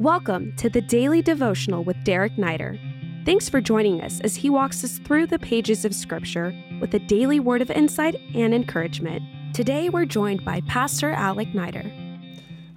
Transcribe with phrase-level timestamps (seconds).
[0.00, 2.78] Welcome to the Daily Devotional with Derek Neider.
[3.24, 7.00] Thanks for joining us as he walks us through the pages of Scripture with a
[7.00, 9.24] daily word of insight and encouragement.
[9.52, 11.90] Today we're joined by Pastor Alec Neider.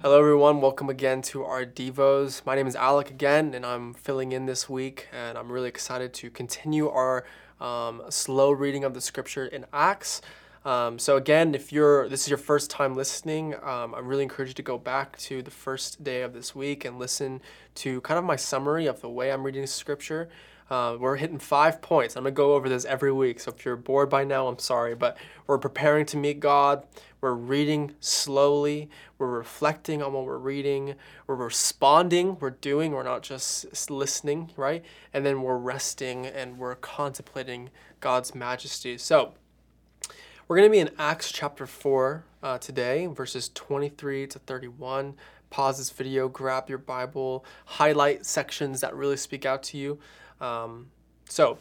[0.00, 0.60] Hello, everyone.
[0.60, 2.44] Welcome again to our Devos.
[2.44, 6.12] My name is Alec again, and I'm filling in this week, and I'm really excited
[6.14, 7.24] to continue our
[7.60, 10.22] um, slow reading of the Scripture in Acts.
[10.64, 14.48] Um, so again, if you're this is your first time listening, um, I really encourage
[14.50, 17.40] you to go back to the first day of this week and listen
[17.76, 20.28] to kind of my summary of the way I'm reading Scripture.
[20.70, 22.16] Uh, we're hitting five points.
[22.16, 23.40] I'm gonna go over this every week.
[23.40, 26.86] So if you're bored by now, I'm sorry, but we're preparing to meet God.
[27.20, 28.88] We're reading slowly.
[29.18, 30.94] We're reflecting on what we're reading.
[31.26, 32.38] We're responding.
[32.38, 32.92] We're doing.
[32.92, 34.84] We're not just listening, right?
[35.12, 38.96] And then we're resting and we're contemplating God's majesty.
[38.98, 39.34] So
[40.48, 45.14] we're going to be in Acts chapter 4 uh, today, verses 23 to 31.
[45.50, 49.98] Pause this video, grab your Bible, highlight sections that really speak out to you.
[50.40, 50.88] Um,
[51.28, 51.58] so,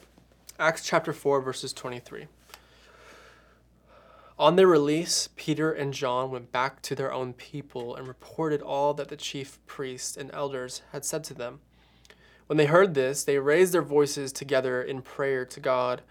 [0.57, 2.27] Acts chapter 4, verses 23.
[4.39, 8.93] On their release, Peter and John went back to their own people and reported all
[8.95, 11.59] that the chief priests and elders had said to them.
[12.47, 16.01] When they heard this, they raised their voices together in prayer to God.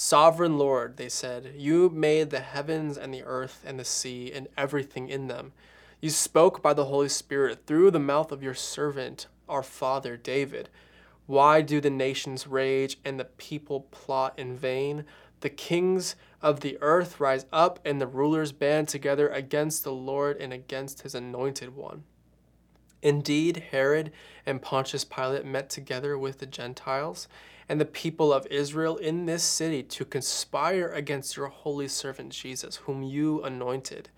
[0.00, 4.46] Sovereign Lord, they said, you made the heavens and the earth and the sea and
[4.56, 5.50] everything in them.
[6.00, 10.68] You spoke by the Holy Spirit through the mouth of your servant, our father David.
[11.26, 15.04] Why do the nations rage and the people plot in vain?
[15.40, 20.36] The kings of the earth rise up and the rulers band together against the Lord
[20.36, 22.04] and against his anointed one.
[23.02, 24.12] Indeed, Herod
[24.44, 27.28] and Pontius Pilate met together with the Gentiles
[27.68, 32.76] and the people of Israel in this city to conspire against your holy servant Jesus,
[32.76, 34.08] whom you anointed.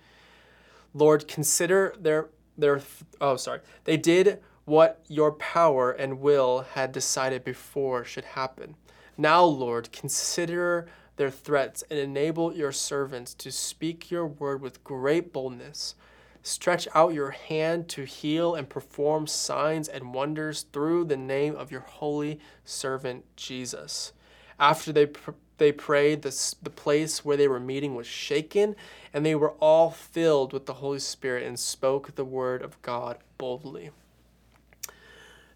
[0.94, 2.82] Lord, consider their their
[3.20, 3.60] oh sorry.
[3.84, 8.76] They did what your power and will had decided before should happen.
[9.16, 15.32] Now, Lord, consider their threats and enable your servants to speak your word with great
[15.32, 15.94] boldness
[16.42, 21.70] Stretch out your hand to heal and perform signs and wonders through the name of
[21.70, 24.12] your holy servant Jesus.
[24.58, 28.74] After they, pr- they prayed, the, the place where they were meeting was shaken,
[29.12, 33.18] and they were all filled with the Holy Spirit and spoke the word of God
[33.36, 33.90] boldly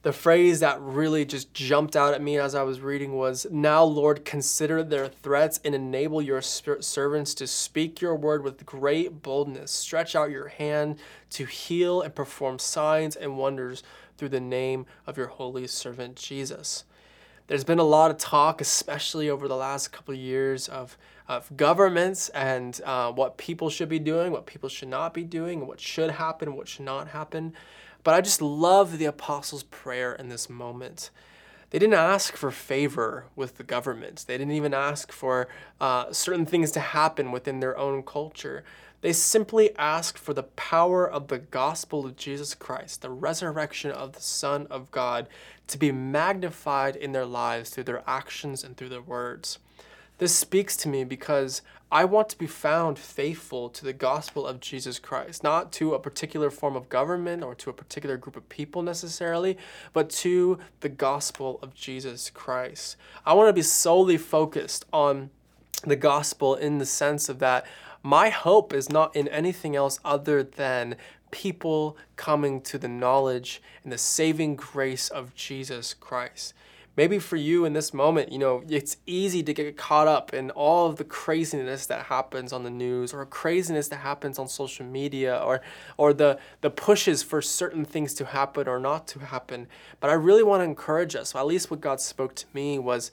[0.04, 3.82] the phrase that really just jumped out at me as I was reading was Now,
[3.82, 9.72] Lord, consider their threats and enable your servants to speak your word with great boldness.
[9.72, 10.98] Stretch out your hand
[11.30, 13.82] to heal and perform signs and wonders
[14.18, 16.84] through the name of your holy servant Jesus.
[17.46, 20.98] There's been a lot of talk, especially over the last couple of years, of,
[21.28, 25.66] of governments and uh, what people should be doing, what people should not be doing,
[25.66, 27.54] what should happen, what should not happen.
[28.04, 31.10] But I just love the apostles' prayer in this moment.
[31.70, 34.24] They didn't ask for favor with the government.
[34.28, 35.48] They didn't even ask for
[35.80, 38.62] uh, certain things to happen within their own culture.
[39.00, 44.12] They simply asked for the power of the gospel of Jesus Christ, the resurrection of
[44.12, 45.26] the Son of God,
[45.66, 49.58] to be magnified in their lives through their actions and through their words.
[50.18, 51.60] This speaks to me because
[51.92, 56.00] I want to be found faithful to the gospel of Jesus Christ, not to a
[56.00, 59.56] particular form of government or to a particular group of people necessarily,
[59.92, 62.96] but to the gospel of Jesus Christ.
[63.24, 65.30] I want to be solely focused on
[65.84, 67.66] the gospel in the sense of that
[68.02, 70.96] my hope is not in anything else other than
[71.30, 76.54] people coming to the knowledge and the saving grace of Jesus Christ
[76.96, 80.50] maybe for you in this moment, you know, it's easy to get caught up in
[80.50, 84.86] all of the craziness that happens on the news or craziness that happens on social
[84.86, 85.60] media or
[85.96, 89.66] or the the pushes for certain things to happen or not to happen.
[90.00, 91.34] But I really want to encourage us.
[91.34, 93.10] at least what God spoke to me was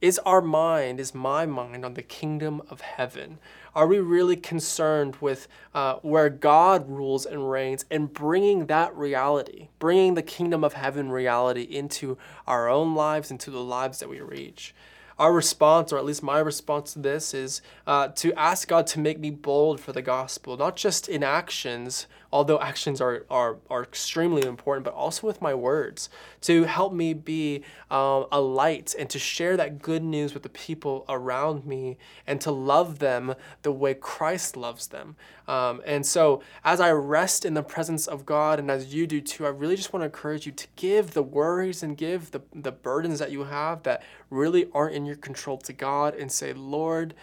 [0.00, 3.38] is our mind, is my mind on the kingdom of heaven?
[3.74, 9.68] Are we really concerned with uh, where God rules and reigns and bringing that reality,
[9.78, 14.20] bringing the kingdom of heaven reality into our own lives, into the lives that we
[14.20, 14.74] reach?
[15.18, 19.00] our response, or at least my response to this, is uh, to ask God to
[19.00, 23.84] make me bold for the gospel, not just in actions, although actions are, are, are
[23.84, 26.10] extremely important, but also with my words,
[26.40, 30.48] to help me be um, a light and to share that good news with the
[30.48, 31.96] people around me
[32.26, 35.14] and to love them the way Christ loves them.
[35.46, 39.20] Um, and so, as I rest in the presence of God, and as you do
[39.20, 42.42] too, I really just want to encourage you to give the worries and give the,
[42.52, 46.52] the burdens that you have that really aren't in your control to God and say,
[46.52, 47.14] Lord,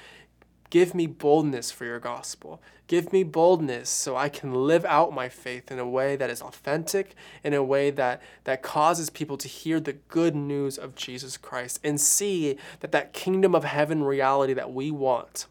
[0.72, 2.62] Give me boldness for your gospel.
[2.88, 6.42] Give me boldness so I can live out my faith in a way that is
[6.42, 7.14] authentic,
[7.44, 11.82] in a way that, that causes people to hear the good news of Jesus Christ
[11.84, 15.46] and see that that kingdom of heaven reality that we want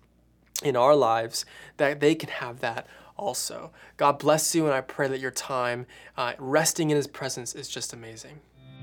[0.63, 1.45] in our lives,
[1.77, 2.87] that they can have that
[3.19, 3.73] also.
[3.99, 5.87] God bless you, and I pray that your time
[6.17, 8.41] uh, resting in His presence is just amazing.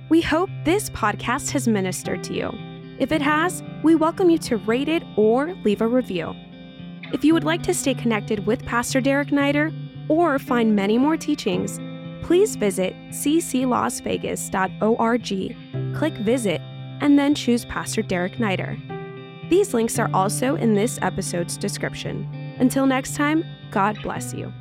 [0.10, 2.76] We hope this podcast has ministered to you.
[2.99, 6.33] If it has, we welcome you to rate it or leave a review.
[7.13, 9.71] If you would like to stay connected with Pastor Derek Neider
[10.09, 11.79] or find many more teachings,
[12.25, 16.59] please visit cclasvegas.org, click visit,
[16.99, 18.79] and then choose Pastor Derek Neider.
[19.50, 22.27] These links are also in this episode's description.
[22.59, 24.51] Until next time, God bless you.